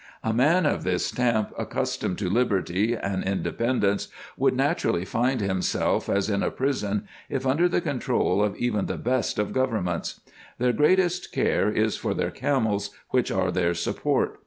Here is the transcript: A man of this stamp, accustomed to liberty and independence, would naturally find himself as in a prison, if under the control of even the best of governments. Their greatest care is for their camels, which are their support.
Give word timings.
A 0.23 0.33
man 0.33 0.65
of 0.65 0.83
this 0.83 1.05
stamp, 1.05 1.53
accustomed 1.59 2.17
to 2.17 2.27
liberty 2.31 2.95
and 2.95 3.23
independence, 3.23 4.07
would 4.35 4.55
naturally 4.55 5.05
find 5.05 5.41
himself 5.41 6.09
as 6.09 6.27
in 6.27 6.41
a 6.41 6.49
prison, 6.49 7.07
if 7.29 7.45
under 7.45 7.69
the 7.69 7.81
control 7.81 8.43
of 8.43 8.55
even 8.57 8.87
the 8.87 8.97
best 8.97 9.37
of 9.37 9.53
governments. 9.53 10.21
Their 10.57 10.73
greatest 10.73 11.31
care 11.31 11.69
is 11.69 11.97
for 11.97 12.15
their 12.15 12.31
camels, 12.31 12.89
which 13.09 13.31
are 13.31 13.51
their 13.51 13.75
support. 13.75 14.39